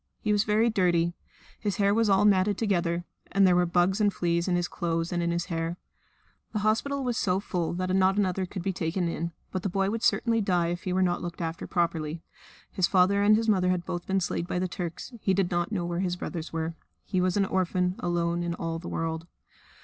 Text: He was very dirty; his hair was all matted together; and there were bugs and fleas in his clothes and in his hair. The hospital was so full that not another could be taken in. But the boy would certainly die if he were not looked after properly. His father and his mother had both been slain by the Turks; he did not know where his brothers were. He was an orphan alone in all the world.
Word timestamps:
He 0.19 0.31
was 0.31 0.45
very 0.45 0.67
dirty; 0.71 1.13
his 1.59 1.75
hair 1.75 1.93
was 1.93 2.09
all 2.09 2.25
matted 2.25 2.57
together; 2.57 3.05
and 3.31 3.45
there 3.45 3.55
were 3.55 3.67
bugs 3.67 4.01
and 4.01 4.11
fleas 4.11 4.47
in 4.47 4.55
his 4.55 4.67
clothes 4.67 5.11
and 5.13 5.21
in 5.21 5.29
his 5.29 5.45
hair. 5.45 5.77
The 6.53 6.59
hospital 6.65 7.03
was 7.03 7.17
so 7.19 7.39
full 7.39 7.73
that 7.73 7.95
not 7.95 8.17
another 8.17 8.47
could 8.47 8.63
be 8.63 8.73
taken 8.73 9.07
in. 9.07 9.31
But 9.51 9.61
the 9.61 9.69
boy 9.69 9.91
would 9.91 10.01
certainly 10.01 10.41
die 10.41 10.69
if 10.69 10.85
he 10.85 10.91
were 10.91 11.03
not 11.03 11.21
looked 11.21 11.39
after 11.39 11.67
properly. 11.67 12.23
His 12.71 12.87
father 12.87 13.21
and 13.21 13.35
his 13.35 13.47
mother 13.47 13.69
had 13.69 13.85
both 13.85 14.07
been 14.07 14.21
slain 14.21 14.45
by 14.45 14.57
the 14.57 14.67
Turks; 14.67 15.13
he 15.21 15.35
did 15.35 15.51
not 15.51 15.71
know 15.71 15.85
where 15.85 15.99
his 15.99 16.15
brothers 16.15 16.51
were. 16.51 16.73
He 17.05 17.21
was 17.21 17.37
an 17.37 17.45
orphan 17.45 17.93
alone 17.99 18.41
in 18.41 18.55
all 18.55 18.79
the 18.79 18.89
world. 18.89 19.27